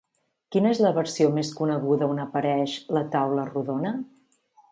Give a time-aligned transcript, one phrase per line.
[0.53, 3.93] Quina és la versió més coneguda on apareix la Taula Rodona?